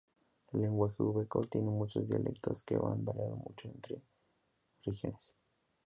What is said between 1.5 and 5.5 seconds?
muchos dialectos que van variando mucho entre regiones.